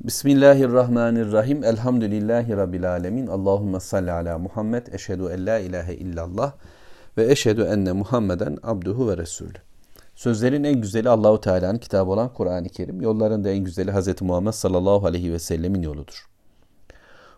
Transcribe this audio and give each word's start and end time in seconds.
Bismillahirrahmanirrahim. 0.00 1.64
Elhamdülillahi 1.64 2.56
Rabbil 2.56 2.90
alemin. 2.90 3.26
Allahümme 3.26 3.80
salli 3.80 4.12
ala 4.12 4.38
Muhammed. 4.38 4.86
Eşhedü 4.86 5.28
en 5.32 5.46
la 5.46 5.58
ilahe 5.58 5.94
illallah. 5.94 6.52
Ve 7.16 7.32
eşhedü 7.32 7.62
enne 7.62 7.92
Muhammeden 7.92 8.58
abduhu 8.62 9.08
ve 9.08 9.16
resulü. 9.16 9.58
Sözlerin 10.14 10.64
en 10.64 10.80
güzeli 10.80 11.08
Allahu 11.08 11.40
Teala'nın 11.40 11.78
kitabı 11.78 12.10
olan 12.10 12.32
Kur'an-ı 12.32 12.68
Kerim. 12.68 13.00
Yolların 13.00 13.44
da 13.44 13.50
en 13.50 13.64
güzeli 13.64 13.92
Hz. 13.92 14.22
Muhammed 14.22 14.52
sallallahu 14.52 15.06
aleyhi 15.06 15.32
ve 15.32 15.38
sellemin 15.38 15.82
yoludur. 15.82 16.28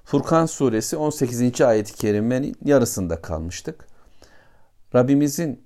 Furkan 0.04 0.46
suresi 0.46 0.96
18. 0.96 1.60
ayet-i 1.60 1.94
kerimenin 1.94 2.56
yarısında 2.64 3.22
kalmıştık. 3.22 3.86
Rabbimizin 4.94 5.64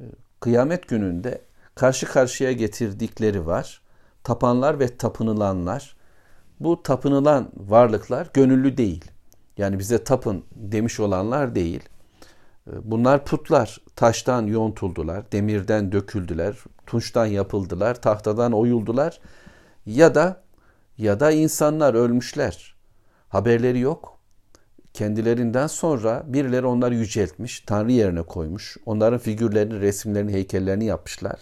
e, 0.00 0.04
kıyamet 0.40 0.88
gününde 0.88 1.42
karşı 1.74 2.06
karşıya 2.06 2.52
getirdikleri 2.52 3.46
var. 3.46 3.82
Tapanlar 4.24 4.80
ve 4.80 4.96
tapınılanlar. 4.96 5.99
Bu 6.60 6.82
tapınılan 6.82 7.50
varlıklar 7.56 8.28
gönüllü 8.34 8.76
değil. 8.76 9.04
Yani 9.56 9.78
bize 9.78 10.04
tapın 10.04 10.44
demiş 10.54 11.00
olanlar 11.00 11.54
değil. 11.54 11.88
E, 12.66 12.72
bunlar 12.82 13.24
putlar. 13.24 13.80
Taştan 13.96 14.46
yontuldular, 14.46 15.32
demirden 15.32 15.92
döküldüler, 15.92 16.56
tunçtan 16.86 17.26
yapıldılar, 17.26 18.02
tahtadan 18.02 18.52
oyuldular. 18.52 19.20
Ya 19.86 20.14
da 20.14 20.42
ya 20.98 21.20
da 21.20 21.30
insanlar 21.30 21.94
ölmüşler. 21.94 22.74
Haberleri 23.28 23.78
yok. 23.78 24.18
Kendilerinden 24.94 25.66
sonra 25.66 26.22
birileri 26.26 26.66
onları 26.66 26.94
yüceltmiş, 26.94 27.60
Tanrı 27.60 27.92
yerine 27.92 28.22
koymuş. 28.22 28.76
Onların 28.86 29.18
figürlerini, 29.18 29.80
resimlerini, 29.80 30.32
heykellerini 30.32 30.84
yapmışlar. 30.84 31.40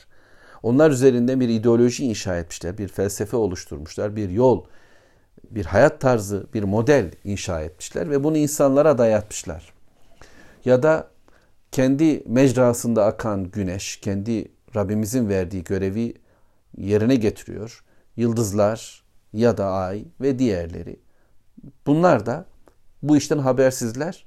Onlar 0.62 0.90
üzerinde 0.90 1.40
bir 1.40 1.48
ideoloji 1.48 2.04
inşa 2.04 2.36
etmişler, 2.36 2.78
bir 2.78 2.88
felsefe 2.88 3.36
oluşturmuşlar, 3.36 4.16
bir 4.16 4.30
yol, 4.30 4.64
bir 5.50 5.64
hayat 5.64 6.00
tarzı, 6.00 6.46
bir 6.54 6.62
model 6.62 7.10
inşa 7.24 7.60
etmişler 7.60 8.10
ve 8.10 8.24
bunu 8.24 8.36
insanlara 8.36 8.98
dayatmışlar. 8.98 9.72
Ya 10.64 10.82
da 10.82 11.08
kendi 11.72 12.22
mecrasında 12.26 13.04
akan 13.04 13.50
güneş, 13.50 13.96
kendi 13.96 14.48
Rabbimizin 14.76 15.28
verdiği 15.28 15.64
görevi 15.64 16.14
yerine 16.76 17.16
getiriyor. 17.16 17.84
Yıldızlar 18.16 19.04
ya 19.32 19.58
da 19.58 19.66
ay 19.66 20.04
ve 20.20 20.38
diğerleri. 20.38 21.00
Bunlar 21.86 22.26
da 22.26 22.44
bu 23.02 23.16
işten 23.16 23.38
habersizler. 23.38 24.26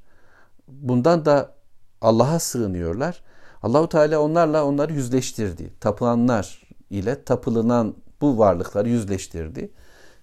Bundan 0.67 1.25
da 1.25 1.53
Allah'a 2.01 2.39
sığınıyorlar. 2.39 3.23
Allahu 3.63 3.89
Teala 3.89 4.19
onlarla 4.19 4.65
onları 4.65 4.93
yüzleştirdi. 4.93 5.73
Tapılanlar 5.79 6.61
ile 6.89 7.23
tapılınan 7.23 7.95
bu 8.21 8.37
varlıkları 8.37 8.89
yüzleştirdi. 8.89 9.71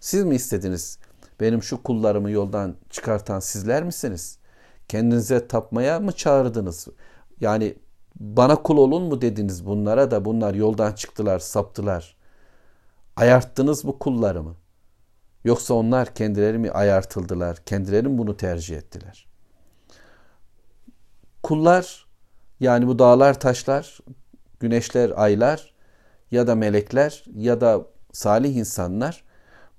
Siz 0.00 0.24
mi 0.24 0.34
istediniz? 0.34 0.98
Benim 1.40 1.62
şu 1.62 1.82
kullarımı 1.82 2.30
yoldan 2.30 2.76
çıkartan 2.90 3.40
sizler 3.40 3.84
misiniz? 3.84 4.38
Kendinize 4.88 5.48
tapmaya 5.48 6.00
mı 6.00 6.12
çağırdınız? 6.12 6.88
Yani 7.40 7.74
bana 8.20 8.62
kul 8.62 8.76
olun 8.76 9.02
mu 9.02 9.20
dediniz 9.20 9.66
bunlara 9.66 10.10
da 10.10 10.24
bunlar 10.24 10.54
yoldan 10.54 10.92
çıktılar, 10.92 11.38
saptılar. 11.38 12.16
Ayarttınız 13.16 13.84
mı 13.84 13.98
kullarımı? 13.98 14.56
Yoksa 15.44 15.74
onlar 15.74 16.14
kendileri 16.14 16.58
mi 16.58 16.70
ayartıldılar? 16.70 17.56
Kendileri 17.66 18.08
mi 18.08 18.18
bunu 18.18 18.36
tercih 18.36 18.76
ettiler? 18.76 19.26
Kullar 21.42 22.06
yani 22.60 22.86
bu 22.86 22.98
dağlar, 22.98 23.40
taşlar, 23.40 23.98
güneşler, 24.60 25.12
aylar 25.16 25.74
ya 26.30 26.46
da 26.46 26.54
melekler 26.54 27.24
ya 27.34 27.60
da 27.60 27.86
salih 28.12 28.56
insanlar 28.56 29.24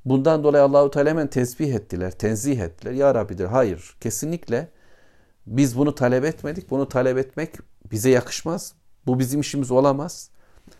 bundan 0.05 0.43
dolayı 0.43 0.63
Allahu 0.63 0.91
Teala 0.91 1.09
hemen 1.09 1.27
tesbih 1.27 1.73
ettiler, 1.73 2.11
tenzih 2.11 2.59
ettiler. 2.59 2.91
Ya 2.91 3.15
Rabbidir. 3.15 3.45
Hayır, 3.45 3.95
kesinlikle 4.01 4.69
biz 5.47 5.77
bunu 5.77 5.95
talep 5.95 6.25
etmedik. 6.25 6.69
Bunu 6.69 6.89
talep 6.89 7.17
etmek 7.17 7.55
bize 7.91 8.09
yakışmaz. 8.09 8.73
Bu 9.05 9.19
bizim 9.19 9.39
işimiz 9.39 9.71
olamaz. 9.71 10.29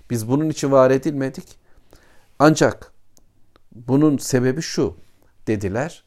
Biz 0.09 0.29
bunun 0.29 0.49
için 0.49 0.71
var 0.71 0.91
edilmedik. 0.91 1.59
Ancak 2.39 2.93
bunun 3.71 4.17
sebebi 4.17 4.61
şu 4.61 4.97
dediler 5.47 6.03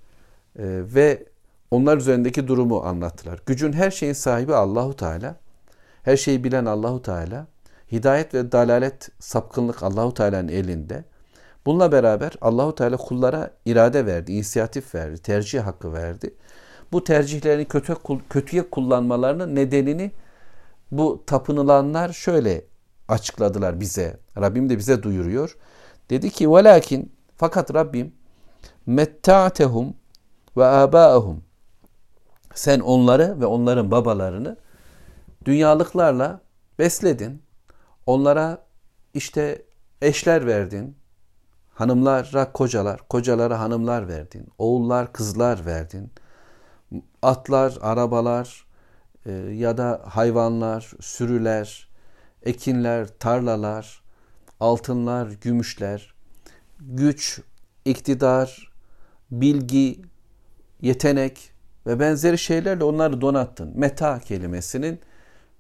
e, 0.59 0.65
ve 0.95 1.27
onlar 1.71 1.97
üzerindeki 1.97 2.49
durumu 2.49 2.83
anlattılar. 2.83 3.41
Gücün 3.47 3.73
her 3.73 3.91
şeyin 3.91 4.13
sahibi 4.13 4.55
Allahu 4.55 4.97
Teala. 4.97 5.37
Her 6.03 6.17
şeyi 6.17 6.45
bilen 6.45 6.65
Allahu 6.65 7.03
Teala. 7.03 7.47
Hidayet 7.93 8.35
ve 8.35 8.53
dalalet, 8.53 9.09
sapkınlık 9.19 9.83
Allahu 9.83 10.15
Teala'nın 10.15 10.49
elinde. 10.49 11.05
Bununla 11.67 11.93
beraber 11.93 12.33
Allahu 12.41 12.75
Teala 12.75 12.97
kullara 12.97 13.51
irade 13.65 14.07
verdi, 14.07 14.33
inisiyatif 14.33 14.95
verdi, 14.95 15.19
tercih 15.19 15.61
hakkı 15.61 15.93
verdi. 15.93 16.35
Bu 16.93 17.05
tercihlerini 17.05 17.65
kötü, 17.65 17.97
kötüye 18.31 18.71
kullanmalarının 18.71 19.55
nedenini 19.55 20.13
bu 20.91 21.23
tapınılanlar 21.27 22.13
şöyle 22.13 22.65
açıkladılar 23.09 23.81
bize. 23.81 24.21
Rabbim 24.41 24.71
de 24.71 24.79
bize 24.79 25.03
duyuruyor. 25.03 25.57
Dedi 26.11 26.31
ki 26.31 26.51
velakin 26.51 27.13
fakat 27.37 27.75
Rabbim 27.75 28.15
metta'tehum 28.87 29.95
ve 30.57 30.65
abaahum 30.65 31.45
sen 32.55 32.81
onları 32.81 33.41
ve 33.41 33.47
onların 33.47 33.91
babalarını 33.91 34.57
dünyalıklarla 35.45 36.41
besledin. 36.79 37.43
Onlara 38.07 38.67
işte 39.15 39.63
eşler 40.03 40.47
verdin. 40.47 40.97
Hanımlara 41.75 42.53
kocalar, 42.53 43.09
kocalara 43.09 43.61
hanımlar 43.61 44.09
verdin. 44.09 44.47
Oğullar, 44.59 45.13
kızlar 45.13 45.67
verdin. 45.67 46.11
Atlar, 47.23 47.79
arabalar 47.81 48.67
e, 49.27 49.33
ya 49.33 49.77
da 49.77 50.03
hayvanlar, 50.05 50.93
sürüler, 51.01 51.89
ekinler, 52.43 53.09
tarlalar, 53.19 54.03
altınlar, 54.61 55.31
gümüşler, 55.41 56.15
güç, 56.81 57.41
iktidar, 57.85 58.73
bilgi, 59.31 60.03
yetenek 60.81 61.53
ve 61.87 62.01
benzeri 62.01 62.39
şeylerle 62.39 62.85
onları 62.85 63.21
donattın. 63.21 63.73
Meta 63.75 64.19
kelimesinin 64.19 65.01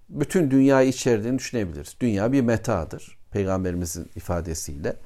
bütün 0.09 0.50
dünyayı 0.50 0.89
içerdiğini 0.89 1.39
düşünebiliriz. 1.39 1.97
Dünya 2.00 2.33
bir 2.33 2.41
metadır 2.41 3.19
peygamberimizin 3.31 4.11
ifadesiyle. 4.17 4.97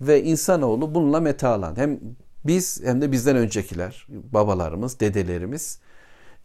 Ve 0.00 0.22
insanoğlu 0.22 0.94
bununla 0.94 1.20
metalan. 1.20 1.76
Hem 1.76 2.00
biz 2.44 2.82
hem 2.84 3.00
de 3.00 3.12
bizden 3.12 3.36
öncekiler, 3.36 4.06
babalarımız, 4.08 5.00
dedelerimiz 5.00 5.80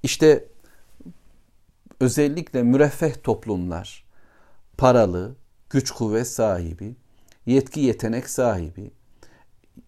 işte 0.03 0.45
özellikle 1.99 2.63
müreffeh 2.63 3.13
toplumlar, 3.23 4.05
paralı, 4.77 5.35
güç 5.69 5.91
kuvvet 5.91 6.27
sahibi, 6.27 6.95
yetki 7.45 7.79
yetenek 7.79 8.29
sahibi, 8.29 8.91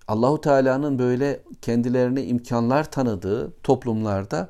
Allahu 0.07 0.41
Teala'nın 0.41 0.99
böyle 0.99 1.39
kendilerine 1.61 2.23
imkanlar 2.23 2.91
tanıdığı 2.91 3.53
toplumlarda 3.61 4.49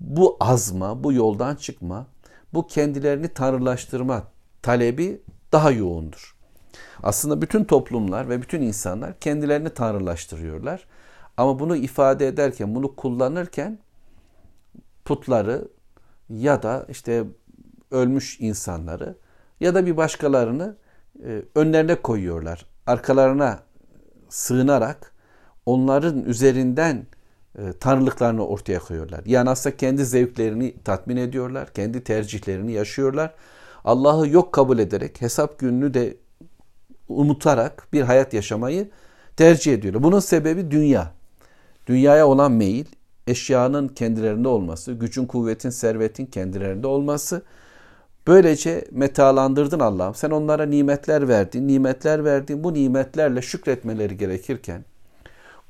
bu 0.00 0.36
azma, 0.40 1.04
bu 1.04 1.12
yoldan 1.12 1.56
çıkma, 1.56 2.06
bu 2.54 2.66
kendilerini 2.66 3.28
tanrılaştırma 3.28 4.24
talebi 4.62 5.22
daha 5.52 5.70
yoğundur. 5.70 6.37
Aslında 7.02 7.42
bütün 7.42 7.64
toplumlar 7.64 8.28
ve 8.28 8.42
bütün 8.42 8.62
insanlar 8.62 9.20
kendilerini 9.20 9.70
tanrılaştırıyorlar. 9.70 10.86
Ama 11.36 11.58
bunu 11.58 11.76
ifade 11.76 12.28
ederken, 12.28 12.74
bunu 12.74 12.96
kullanırken 12.96 13.78
putları 15.04 15.68
ya 16.28 16.62
da 16.62 16.86
işte 16.88 17.24
ölmüş 17.90 18.40
insanları 18.40 19.16
ya 19.60 19.74
da 19.74 19.86
bir 19.86 19.96
başkalarını 19.96 20.76
e, 21.24 21.42
önlerine 21.54 21.94
koyuyorlar. 21.94 22.66
Arkalarına 22.86 23.58
sığınarak 24.28 25.12
onların 25.66 26.24
üzerinden 26.24 27.06
e, 27.58 27.72
tanrılıklarını 27.72 28.46
ortaya 28.46 28.78
koyuyorlar. 28.78 29.22
Yani 29.26 29.50
aslında 29.50 29.76
kendi 29.76 30.04
zevklerini 30.04 30.74
tatmin 30.84 31.16
ediyorlar, 31.16 31.72
kendi 31.72 32.04
tercihlerini 32.04 32.72
yaşıyorlar. 32.72 33.34
Allah'ı 33.84 34.28
yok 34.28 34.52
kabul 34.52 34.78
ederek, 34.78 35.20
hesap 35.20 35.58
gününü 35.58 35.94
de 35.94 36.16
umutarak 37.08 37.88
bir 37.92 38.02
hayat 38.02 38.34
yaşamayı 38.34 38.88
tercih 39.36 39.74
ediyorlar. 39.74 40.02
Bunun 40.02 40.20
sebebi 40.20 40.70
dünya. 40.70 41.12
Dünyaya 41.86 42.26
olan 42.26 42.52
meyil, 42.52 42.86
eşyanın 43.26 43.88
kendilerinde 43.88 44.48
olması, 44.48 44.92
gücün, 44.92 45.26
kuvvetin, 45.26 45.70
servetin 45.70 46.26
kendilerinde 46.26 46.86
olması. 46.86 47.42
Böylece 48.26 48.84
metalandırdın 48.90 49.80
Allah'ım. 49.80 50.14
Sen 50.14 50.30
onlara 50.30 50.66
nimetler 50.66 51.28
verdin, 51.28 51.68
nimetler 51.68 52.24
verdin. 52.24 52.64
Bu 52.64 52.74
nimetlerle 52.74 53.42
şükretmeleri 53.42 54.16
gerekirken, 54.16 54.84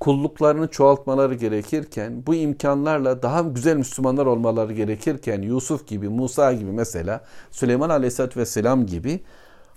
kulluklarını 0.00 0.68
çoğaltmaları 0.68 1.34
gerekirken, 1.34 2.26
bu 2.26 2.34
imkanlarla 2.34 3.22
daha 3.22 3.40
güzel 3.40 3.76
Müslümanlar 3.76 4.26
olmaları 4.26 4.72
gerekirken, 4.72 5.42
Yusuf 5.42 5.86
gibi, 5.86 6.08
Musa 6.08 6.52
gibi 6.52 6.72
mesela, 6.72 7.24
Süleyman 7.50 7.90
Aleyhisselatü 7.90 8.40
Vesselam 8.40 8.86
gibi, 8.86 9.20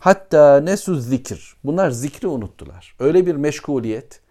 hatta 0.02 0.62
nesu 0.62 0.96
zikir, 0.96 1.56
bunlar 1.64 1.92
zikri 1.92 2.28
unuttular. 2.28 2.96
Öyle 3.00 3.26
bir 3.26 3.36
meşguliyet, 3.36 4.22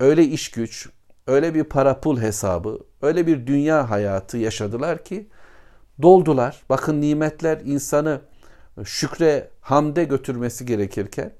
öyle 0.00 0.24
iş 0.24 0.50
güç, 0.50 0.88
öyle 1.26 1.54
bir 1.54 1.64
para 1.64 2.00
pul 2.00 2.20
hesabı, 2.20 2.78
öyle 3.02 3.26
bir 3.26 3.46
dünya 3.46 3.90
hayatı 3.90 4.38
yaşadılar 4.38 5.04
ki 5.04 5.28
doldular. 6.02 6.62
Bakın 6.68 7.00
nimetler 7.00 7.60
insanı 7.64 8.20
şükre, 8.84 9.50
hamde 9.60 10.04
götürmesi 10.04 10.66
gerekirken 10.66 11.32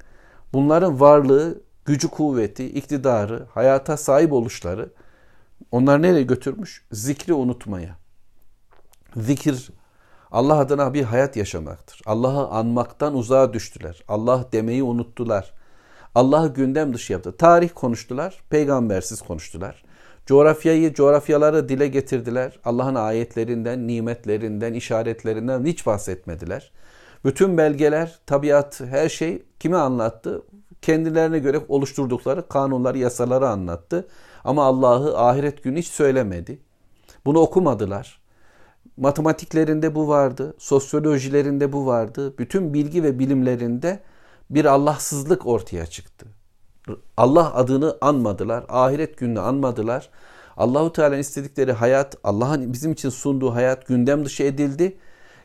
bunların 0.53 1.01
varlığı, 1.01 1.61
gücü 1.85 2.09
kuvveti, 2.09 2.67
iktidarı, 2.67 3.47
hayata 3.55 3.97
sahip 3.97 4.33
oluşları 4.33 4.91
onlar 5.71 6.03
nereye 6.03 6.23
götürmüş? 6.23 6.85
Zikri 6.93 7.33
unutmaya. 7.33 7.97
Zikir 9.17 9.71
Allah 10.35 10.59
adına 10.59 10.95
bir 10.95 11.03
hayat 11.03 11.37
yaşamaktır. 11.37 12.03
Allah'ı 12.07 12.47
anmaktan 12.49 13.17
uzağa 13.17 13.53
düştüler. 13.53 14.03
Allah 14.09 14.45
demeyi 14.53 14.83
unuttular. 14.83 15.53
Allah'ı 16.15 16.55
gündem 16.55 16.95
dışı 16.95 17.13
yaptı. 17.13 17.37
Tarih 17.37 17.71
konuştular, 17.75 18.43
peygambersiz 18.51 19.23
konuştular. 19.23 19.85
Coğrafyayı, 20.27 20.95
coğrafyaları 20.95 21.69
dile 21.69 21.89
getirdiler. 21.89 22.59
Allah'ın 22.65 22.95
ayetlerinden, 22.95 23.87
nimetlerinden, 23.87 24.75
işaretlerinden 24.75 25.65
hiç 25.65 25.87
bahsetmediler. 25.87 26.73
Bütün 27.25 27.59
belgeler, 27.59 28.19
tabiat, 28.27 28.81
her 28.81 29.09
şey 29.09 29.43
kime 29.61 29.77
anlattı? 29.77 30.43
Kendilerine 30.83 31.39
göre 31.39 31.61
oluşturdukları 31.69 32.49
kanunları, 32.49 32.99
yasaları 32.99 33.49
anlattı. 33.49 34.09
Ama 34.45 34.65
Allah'ı 34.65 35.19
ahiret 35.19 35.63
günü 35.63 35.79
hiç 35.79 35.89
söylemedi. 35.89 36.59
Bunu 37.27 37.39
okumadılar. 37.39 38.24
Matematiklerinde 38.97 39.95
bu 39.95 40.09
vardı, 40.09 40.55
sosyolojilerinde 40.59 41.73
bu 41.73 41.87
vardı. 41.87 42.39
Bütün 42.39 42.75
bilgi 42.75 43.03
ve 43.03 43.19
bilimlerinde 43.19 44.01
bir 44.51 44.65
Allahsızlık 44.65 45.47
ortaya 45.47 45.87
çıktı. 45.87 46.27
Allah 47.17 47.55
adını 47.55 47.99
anmadılar, 48.01 48.65
ahiret 48.69 49.19
gününü 49.19 49.41
anmadılar. 49.41 50.11
Allahu 50.57 50.93
Teala'nın 50.93 51.19
istedikleri 51.19 51.73
hayat, 51.73 52.17
Allah'ın 52.25 52.73
bizim 52.73 52.93
için 52.93 53.09
sunduğu 53.09 53.55
hayat 53.55 53.87
gündem 53.87 54.25
dışı 54.25 54.43
edildi. 54.43 54.99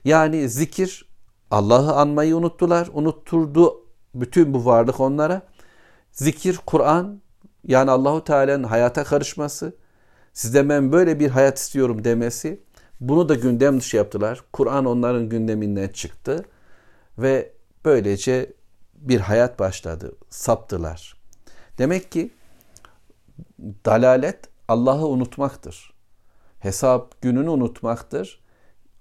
Yani 0.06 0.50
zikir, 0.50 1.10
Allah'ı 1.52 1.94
anmayı 1.94 2.36
unuttular. 2.36 2.90
Unutturdu 2.94 3.86
bütün 4.16 4.54
bu 4.54 4.66
varlık 4.66 5.00
onlara. 5.00 5.42
Zikir, 6.12 6.60
Kur'an, 6.66 7.22
yani 7.68 7.92
Allahu 7.92 8.24
Teala'nın 8.24 8.64
hayata 8.64 9.04
karışması, 9.04 9.76
sizde 10.34 10.70
ben 10.70 10.92
böyle 10.92 11.20
bir 11.20 11.30
hayat 11.30 11.58
istiyorum 11.58 12.04
demesi, 12.04 12.64
bunu 13.00 13.30
da 13.30 13.36
gündem 13.36 13.80
dışı 13.80 13.98
yaptılar. 13.98 14.44
Kur'an 14.54 14.86
onların 14.86 15.30
gündeminden 15.30 15.88
çıktı 15.88 16.46
ve 17.18 17.54
böylece 17.86 18.54
bir 18.96 19.20
hayat 19.20 19.60
başladı. 19.60 20.16
Saptılar. 20.30 21.16
Demek 21.78 22.12
ki 22.12 22.32
dalalet 23.86 24.40
Allah'ı 24.68 25.08
unutmaktır. 25.08 25.94
Hesap 26.60 27.22
gününü 27.22 27.50
unutmaktır. 27.50 28.44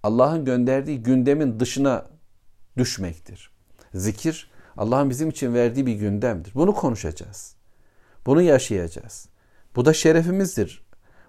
Allah'ın 0.03 0.45
gönderdiği 0.45 1.03
gündemin 1.03 1.61
dışına 1.61 2.07
düşmektir. 2.77 3.51
Zikir 3.95 4.51
Allah'ın 4.77 5.11
bizim 5.11 5.29
için 5.29 5.55
verdiği 5.55 5.87
bir 5.87 5.95
gündemdir. 5.95 6.55
Bunu 6.55 6.75
konuşacağız. 6.75 7.57
Bunu 8.27 8.43
yaşayacağız. 8.43 9.29
Bu 9.77 9.85
da 9.85 9.93
şerefimizdir. 9.93 10.87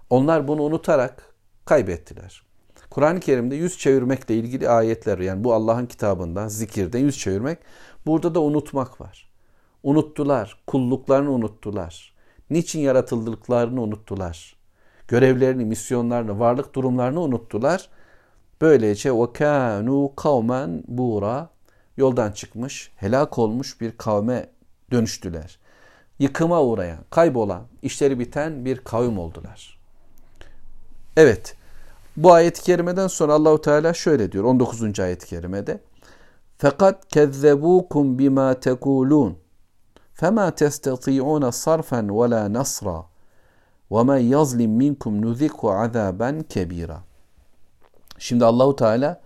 Onlar 0.10 0.48
bunu 0.48 0.62
unutarak 0.62 1.34
kaybettiler. 1.66 2.49
Kur'an-ı 2.90 3.20
Kerim'de 3.20 3.56
yüz 3.56 3.78
çevirmekle 3.78 4.36
ilgili 4.36 4.70
ayetler 4.70 5.20
yani 5.20 5.44
bu 5.44 5.54
Allah'ın 5.54 5.86
kitabından 5.86 6.48
zikirden 6.48 7.00
yüz 7.00 7.18
çevirmek 7.18 7.58
burada 8.06 8.36
da 8.36 8.42
unutmak 8.42 9.02
var. 9.02 9.30
Unuttular, 9.84 10.58
kulluklarını 10.68 11.32
unuttular. 11.32 12.14
Niçin 12.50 12.80
yaratıldıklarını 12.80 13.82
unuttular. 13.82 14.56
Görevlerini, 15.08 15.66
misyonlarını, 15.66 16.40
varlık 16.40 16.76
durumlarını 16.76 17.20
unuttular. 17.20 17.90
Böylece 18.62 19.12
o 19.12 19.34
kanu 19.34 20.12
kavmen 20.16 20.84
bura 20.88 21.50
yoldan 21.98 22.32
çıkmış, 22.32 22.92
helak 22.96 23.38
olmuş 23.38 23.82
bir 23.82 23.98
kavme 23.98 24.50
dönüştüler. 24.92 25.60
Yıkıma 26.20 26.64
uğrayan, 26.64 27.00
kaybolan, 27.10 27.64
işleri 27.82 28.20
biten 28.20 28.66
bir 28.66 28.78
kavim 28.78 29.20
oldular. 29.20 29.80
Evet. 31.18 31.59
Bu 32.20 32.34
ayet-i 32.34 32.64
kerimeden 32.64 33.08
sonra 33.08 33.34
Allahu 33.34 33.62
Teala 33.62 33.94
şöyle 33.94 34.32
diyor 34.32 34.44
19. 34.44 35.00
ayet-i 35.00 35.28
kerimede. 35.28 35.80
Fakat 36.58 37.08
kezzebukum 37.08 38.20
bima 38.20 38.60
tekulun. 38.60 39.38
Fema 40.14 40.52
testati'un 40.52 41.50
sarfen 41.50 42.20
ve 42.20 42.30
la 42.30 42.54
nasra. 42.54 43.06
Ve 43.92 44.04
men 44.04 44.18
yazlim 44.18 44.72
minkum 44.72 45.22
nuziku 45.22 45.72
azaben 45.72 46.44
kebira. 46.44 47.04
Şimdi 48.18 48.46
Allahu 48.46 48.76
Teala 48.76 49.22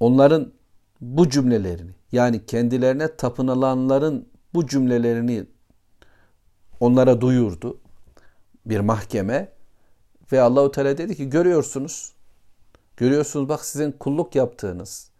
onların 0.00 0.52
bu 1.00 1.28
cümlelerini 1.28 1.92
yani 2.12 2.46
kendilerine 2.46 3.16
tapınılanların 3.16 4.28
bu 4.54 4.66
cümlelerini 4.66 5.46
onlara 6.80 7.20
duyurdu. 7.20 7.78
Bir 8.66 8.80
mahkeme 8.80 9.55
ve 10.32 10.40
Allahu 10.40 10.70
Teala 10.70 10.98
dedi 10.98 11.16
ki 11.16 11.30
görüyorsunuz. 11.30 12.12
Görüyorsunuz 12.96 13.48
bak 13.48 13.64
sizin 13.64 13.92
kulluk 13.92 14.34
yaptığınız. 14.34 15.10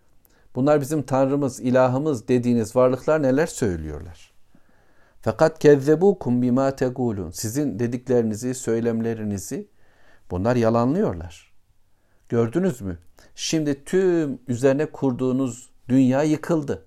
Bunlar 0.55 0.81
bizim 0.81 1.03
tanrımız, 1.03 1.61
ilahımız 1.61 2.29
dediğiniz 2.29 2.77
varlıklar 2.77 3.23
neler 3.23 3.47
söylüyorlar. 3.47 4.33
Fakat 5.21 5.59
kezzebukum 5.59 6.43
bima 6.43 6.77
tegulun. 6.77 7.31
Sizin 7.31 7.79
dediklerinizi, 7.79 8.55
söylemlerinizi 8.55 9.69
bunlar 10.31 10.57
yalanlıyorlar. 10.57 11.53
Gördünüz 12.29 12.81
mü? 12.81 12.99
Şimdi 13.35 13.85
tüm 13.85 14.39
üzerine 14.49 14.87
kurduğunuz 14.87 15.71
dünya 15.89 16.23
yıkıldı. 16.23 16.87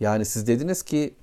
Yani 0.00 0.24
siz 0.24 0.46
dediniz 0.46 0.82
ki 0.82 1.14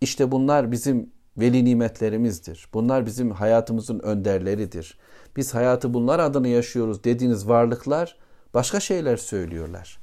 işte 0.00 0.30
bunlar 0.30 0.72
bizim 0.72 1.10
veli 1.36 1.64
nimetlerimizdir. 1.64 2.68
Bunlar 2.74 3.06
bizim 3.06 3.30
hayatımızın 3.30 3.98
önderleridir 3.98 4.98
Biz 5.35 5.53
hayatı 5.53 5.93
bunlar 5.93 6.19
adına 6.19 6.47
yaşıyoruz 6.47 7.03
dediğiniz 7.03 7.47
varlıklar 7.47 8.17
başka 8.53 8.79
şeyler 8.79 9.17
söylüyorlar. 9.17 9.99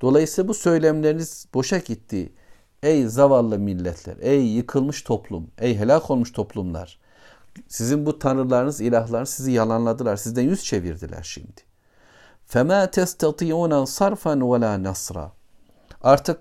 Dolayısıyla 0.00 0.48
bu 0.48 0.54
söylemleriniz 0.54 1.46
boşa 1.54 1.78
gitti. 1.78 2.32
Ey 2.82 3.06
zavallı 3.06 3.58
milletler, 3.58 4.16
ey 4.20 4.46
yıkılmış 4.46 5.02
toplum, 5.02 5.50
ey 5.58 5.78
helak 5.78 6.10
olmuş 6.10 6.32
toplumlar. 6.32 6.98
Sizin 7.68 8.06
bu 8.06 8.18
tanrılarınız, 8.18 8.80
ilahlarınız 8.80 9.28
sizi 9.28 9.52
yalanladılar. 9.52 10.16
Sizden 10.16 10.42
yüz 10.42 10.64
çevirdiler 10.64 11.22
şimdi. 11.22 11.60
فَمَا 12.48 12.90
تَسْتَطِيعُونَ 12.90 13.72
صَرْفًا 13.72 14.38
وَلَا 14.38 14.88
نَصْرًا 14.88 15.28
Artık 16.02 16.38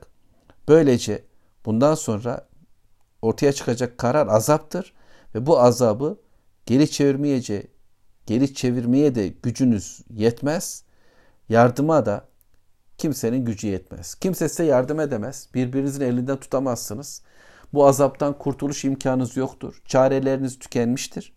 böylece 0.68 1.24
bundan 1.66 1.96
sonra 1.96 2.48
ortaya 3.22 3.54
çıkacak 3.54 3.98
karar 3.98 4.28
azaptır 4.28 4.94
ve 5.36 5.46
bu 5.46 5.60
azabı 5.60 6.18
geri 6.66 6.92
çevirmeyece 6.92 7.68
geri 8.27 8.55
çevirmeye 8.55 9.15
de 9.15 9.29
gücünüz 9.29 10.01
yetmez. 10.11 10.85
Yardıma 11.49 12.07
da 12.07 12.29
kimsenin 12.99 13.45
gücü 13.45 13.67
yetmez. 13.67 14.15
Kimse 14.15 14.49
size 14.49 14.65
yardım 14.65 15.01
edemez. 15.01 15.49
Birbirinizin 15.55 16.01
elinden 16.01 16.37
tutamazsınız. 16.37 17.23
Bu 17.73 17.87
azaptan 17.87 18.39
kurtuluş 18.39 18.85
imkanınız 18.85 19.37
yoktur. 19.37 19.83
Çareleriniz 19.85 20.59
tükenmiştir. 20.59 21.33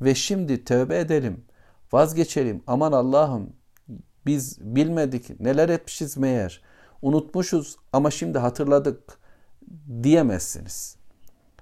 Ve 0.00 0.14
şimdi 0.14 0.64
tövbe 0.64 0.98
edelim. 0.98 1.44
Vazgeçelim. 1.92 2.62
Aman 2.66 2.92
Allah'ım 2.92 3.52
biz 4.26 4.58
bilmedik 4.60 5.40
neler 5.40 5.68
etmişiz 5.68 6.16
meğer. 6.16 6.62
Unutmuşuz 7.02 7.76
ama 7.92 8.10
şimdi 8.10 8.38
hatırladık 8.38 9.18
diyemezsiniz. 10.02 10.96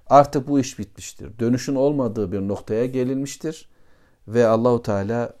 Artık 0.07 0.47
bu 0.47 0.59
iş 0.59 0.79
bitmiştir. 0.79 1.39
Dönüşün 1.39 1.75
olmadığı 1.75 2.31
bir 2.31 2.39
noktaya 2.39 2.85
gelinmiştir. 2.85 3.69
Ve 4.28 4.46
Allahu 4.46 4.82
Teala 4.82 5.32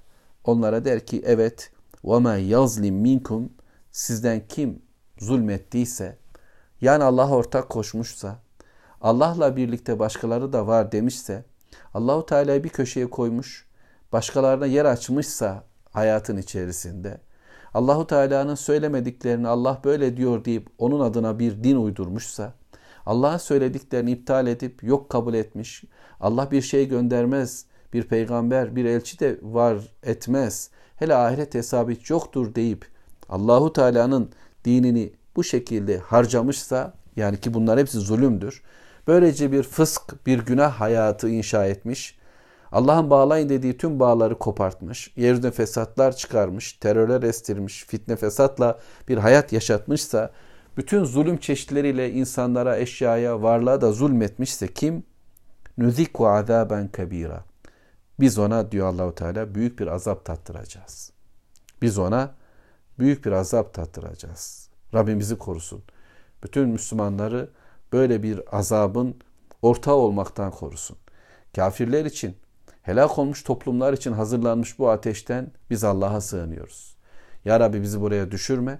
onlara 0.44 0.84
der 0.84 1.06
ki 1.06 1.22
evet 1.26 1.70
وَمَا 2.04 2.40
يَظْلِمْ 2.40 2.90
minkum 2.90 3.52
sizden 3.92 4.42
kim 4.48 4.82
zulmettiyse 5.18 6.18
yani 6.80 7.04
Allah'a 7.04 7.30
ortak 7.30 7.68
koşmuşsa 7.68 8.38
Allah'la 9.00 9.56
birlikte 9.56 9.98
başkaları 9.98 10.52
da 10.52 10.66
var 10.66 10.92
demişse 10.92 11.44
Allahu 11.94 12.26
Teala'yı 12.26 12.64
bir 12.64 12.68
köşeye 12.68 13.10
koymuş 13.10 13.66
başkalarına 14.12 14.66
yer 14.66 14.84
açmışsa 14.84 15.64
hayatın 15.90 16.36
içerisinde 16.36 17.20
Allahu 17.74 18.06
Teala'nın 18.06 18.54
söylemediklerini 18.54 19.48
Allah 19.48 19.80
böyle 19.84 20.16
diyor 20.16 20.44
deyip 20.44 20.68
onun 20.78 21.00
adına 21.00 21.38
bir 21.38 21.64
din 21.64 21.76
uydurmuşsa 21.76 22.54
Allah'ın 23.06 23.38
söylediklerini 23.38 24.10
iptal 24.10 24.46
edip 24.46 24.84
yok 24.84 25.10
kabul 25.10 25.34
etmiş. 25.34 25.84
Allah 26.20 26.50
bir 26.50 26.62
şey 26.62 26.88
göndermez. 26.88 27.66
bir 27.93 28.03
peygamber, 28.03 28.75
bir 28.75 28.85
elçi 28.85 29.19
de 29.19 29.39
var 29.41 29.77
etmez. 30.03 30.69
Hele 30.95 31.15
ahiret 31.15 31.55
hesabı 31.55 31.91
hiç 31.91 32.09
yoktur 32.09 32.55
deyip 32.55 32.85
Allahu 33.29 33.73
Teala'nın 33.73 34.29
dinini 34.65 35.13
bu 35.35 35.43
şekilde 35.43 35.97
harcamışsa 35.97 36.93
yani 37.15 37.39
ki 37.39 37.53
bunlar 37.53 37.79
hepsi 37.79 37.97
zulümdür. 37.97 38.63
Böylece 39.07 39.51
bir 39.51 39.63
fısk, 39.63 40.25
bir 40.25 40.39
günah 40.39 40.71
hayatı 40.71 41.29
inşa 41.29 41.65
etmiş. 41.65 42.19
Allah'ın 42.71 43.09
bağlayın 43.09 43.49
dediği 43.49 43.77
tüm 43.77 43.99
bağları 43.99 44.39
kopartmış. 44.39 45.11
Yeryüzüne 45.15 45.51
fesatlar 45.51 46.15
çıkarmış, 46.15 46.73
terörler 46.73 47.23
estirmiş, 47.23 47.85
fitne 47.85 48.15
fesatla 48.15 48.79
bir 49.07 49.17
hayat 49.17 49.53
yaşatmışsa, 49.53 50.31
bütün 50.77 51.03
zulüm 51.03 51.37
çeşitleriyle 51.37 52.11
insanlara, 52.11 52.77
eşyaya, 52.77 53.41
varlığa 53.41 53.81
da 53.81 53.91
zulmetmişse 53.91 54.67
kim? 54.67 55.03
Nüziku 55.77 56.27
azaben 56.27 56.87
kabira. 56.87 57.48
Biz 58.19 58.39
ona 58.39 58.71
diyor 58.71 58.87
Allahu 58.87 59.15
Teala 59.15 59.55
büyük 59.55 59.79
bir 59.79 59.87
azap 59.87 60.25
tattıracağız. 60.25 61.11
Biz 61.81 61.97
ona 61.97 62.35
büyük 62.99 63.25
bir 63.25 63.31
azap 63.31 63.73
tattıracağız. 63.73 64.69
Rabbimizi 64.93 65.37
korusun. 65.37 65.83
Bütün 66.43 66.69
Müslümanları 66.69 67.49
böyle 67.93 68.23
bir 68.23 68.57
azabın 68.57 69.15
ortağı 69.61 69.95
olmaktan 69.95 70.51
korusun. 70.51 70.97
Kafirler 71.55 72.05
için, 72.05 72.37
helak 72.81 73.19
olmuş 73.19 73.43
toplumlar 73.43 73.93
için 73.93 74.11
hazırlanmış 74.11 74.79
bu 74.79 74.89
ateşten 74.89 75.51
biz 75.69 75.83
Allah'a 75.83 76.21
sığınıyoruz. 76.21 76.95
Ya 77.45 77.59
Rabbi 77.59 77.81
bizi 77.81 78.01
buraya 78.01 78.31
düşürme. 78.31 78.79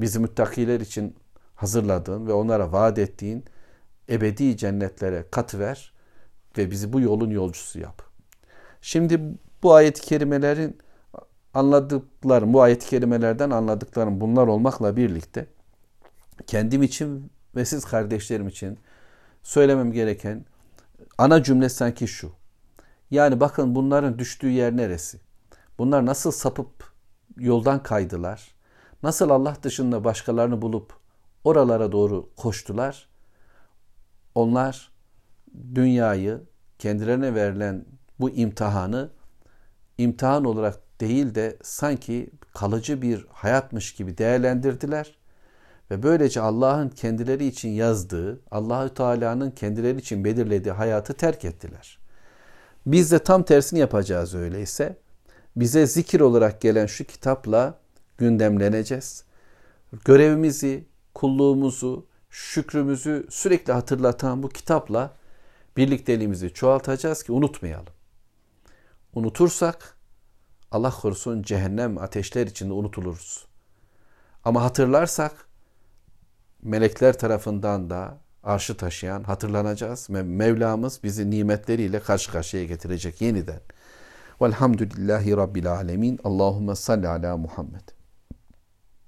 Bizi 0.00 0.18
müttakiler 0.18 0.80
için 0.80 1.16
hazırladığın 1.54 2.26
ve 2.26 2.32
onlara 2.32 2.72
vaat 2.72 2.98
ettiğin 2.98 3.44
ebedi 4.08 4.56
cennetlere 4.56 5.24
katıver 5.30 5.92
ve 6.58 6.70
bizi 6.70 6.92
bu 6.92 7.00
yolun 7.00 7.30
yolcusu 7.30 7.80
yap. 7.80 8.11
Şimdi 8.82 9.20
bu 9.62 9.74
ayet-i 9.74 10.02
kerimelerin 10.02 10.78
anladıklarım, 11.54 12.52
bu 12.52 12.62
ayet-i 12.62 12.88
kerimelerden 12.88 13.50
anladıklarım 13.50 14.20
bunlar 14.20 14.46
olmakla 14.46 14.96
birlikte 14.96 15.46
kendim 16.46 16.82
için 16.82 17.30
ve 17.56 17.64
siz 17.64 17.84
kardeşlerim 17.84 18.48
için 18.48 18.78
söylemem 19.42 19.92
gereken 19.92 20.44
ana 21.18 21.42
cümle 21.42 21.68
sanki 21.68 22.08
şu. 22.08 22.32
Yani 23.10 23.40
bakın 23.40 23.74
bunların 23.74 24.18
düştüğü 24.18 24.50
yer 24.50 24.76
neresi? 24.76 25.20
Bunlar 25.78 26.06
nasıl 26.06 26.30
sapıp 26.30 26.92
yoldan 27.38 27.82
kaydılar? 27.82 28.54
Nasıl 29.02 29.30
Allah 29.30 29.56
dışında 29.62 30.04
başkalarını 30.04 30.62
bulup 30.62 30.92
oralara 31.44 31.92
doğru 31.92 32.30
koştular? 32.36 33.08
Onlar 34.34 34.92
dünyayı 35.74 36.40
kendilerine 36.78 37.34
verilen 37.34 37.84
bu 38.22 38.30
imtihanı 38.30 39.10
imtihan 39.98 40.44
olarak 40.44 41.00
değil 41.00 41.34
de 41.34 41.56
sanki 41.62 42.30
kalıcı 42.54 43.02
bir 43.02 43.26
hayatmış 43.32 43.94
gibi 43.94 44.18
değerlendirdiler 44.18 45.18
ve 45.90 46.02
böylece 46.02 46.40
Allah'ın 46.40 46.88
kendileri 46.88 47.46
için 47.46 47.68
yazdığı, 47.68 48.40
Allahü 48.50 48.94
Teala'nın 48.94 49.50
kendileri 49.50 49.98
için 49.98 50.24
belirlediği 50.24 50.72
hayatı 50.72 51.14
terk 51.14 51.44
ettiler. 51.44 51.98
Biz 52.86 53.12
de 53.12 53.18
tam 53.18 53.42
tersini 53.42 53.78
yapacağız 53.78 54.34
öyleyse. 54.34 54.96
Bize 55.56 55.86
zikir 55.86 56.20
olarak 56.20 56.60
gelen 56.60 56.86
şu 56.86 57.04
kitapla 57.04 57.78
gündemleneceğiz. 58.18 59.24
Görevimizi, 60.04 60.84
kulluğumuzu, 61.14 62.06
şükrümüzü 62.30 63.26
sürekli 63.30 63.72
hatırlatan 63.72 64.42
bu 64.42 64.48
kitapla 64.48 65.14
birlikteliğimizi 65.76 66.54
çoğaltacağız 66.54 67.22
ki 67.22 67.32
unutmayalım. 67.32 68.01
Unutursak 69.14 69.96
Allah 70.70 70.90
korusun 70.90 71.42
cehennem 71.42 71.98
ateşler 71.98 72.46
içinde 72.46 72.72
unutuluruz. 72.72 73.46
Ama 74.44 74.62
hatırlarsak 74.62 75.46
melekler 76.62 77.18
tarafından 77.18 77.90
da 77.90 78.18
arşı 78.42 78.76
taşıyan 78.76 79.22
hatırlanacağız. 79.24 80.10
Mevlamız 80.10 81.00
bizi 81.02 81.30
nimetleriyle 81.30 82.00
karşı 82.00 82.32
karşıya 82.32 82.64
getirecek 82.64 83.20
yeniden. 83.20 83.60
Velhamdülillahi 84.42 85.36
Rabbil 85.36 85.72
Alemin. 85.72 86.18
Allahümme 86.24 86.74
salli 86.74 87.08
ala 87.08 87.36
Muhammed. 87.36 88.01